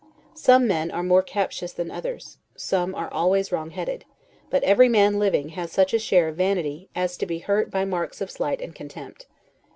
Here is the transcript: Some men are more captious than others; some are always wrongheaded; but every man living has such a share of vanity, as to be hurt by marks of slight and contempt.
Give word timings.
Some 0.33 0.65
men 0.67 0.89
are 0.89 1.03
more 1.03 1.21
captious 1.21 1.73
than 1.73 1.91
others; 1.91 2.39
some 2.55 2.95
are 2.95 3.13
always 3.13 3.51
wrongheaded; 3.51 4.03
but 4.49 4.63
every 4.63 4.89
man 4.89 5.19
living 5.19 5.49
has 5.49 5.71
such 5.71 5.93
a 5.93 5.99
share 5.99 6.29
of 6.29 6.37
vanity, 6.37 6.89
as 6.95 7.15
to 7.17 7.27
be 7.27 7.37
hurt 7.37 7.69
by 7.69 7.85
marks 7.85 8.19
of 8.19 8.31
slight 8.31 8.61
and 8.61 8.73
contempt. 8.73 9.27